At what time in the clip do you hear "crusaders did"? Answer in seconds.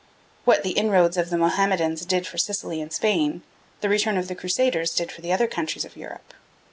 4.35-5.11